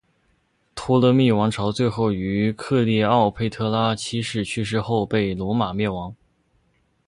[0.73, 6.15] 托勒密王朝最后于克丽奥佩特拉七世去世后被罗马灭亡。